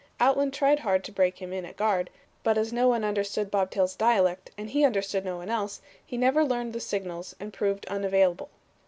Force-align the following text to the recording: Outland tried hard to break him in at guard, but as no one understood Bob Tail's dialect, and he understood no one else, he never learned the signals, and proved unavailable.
Outland 0.19 0.51
tried 0.51 0.79
hard 0.79 1.03
to 1.03 1.11
break 1.11 1.37
him 1.37 1.53
in 1.53 1.63
at 1.63 1.75
guard, 1.77 2.09
but 2.41 2.57
as 2.57 2.73
no 2.73 2.87
one 2.87 3.03
understood 3.05 3.51
Bob 3.51 3.69
Tail's 3.69 3.95
dialect, 3.95 4.49
and 4.57 4.71
he 4.71 4.83
understood 4.83 5.23
no 5.23 5.37
one 5.37 5.51
else, 5.51 5.79
he 6.03 6.17
never 6.17 6.43
learned 6.43 6.73
the 6.73 6.79
signals, 6.79 7.35
and 7.39 7.53
proved 7.53 7.85
unavailable. 7.85 8.49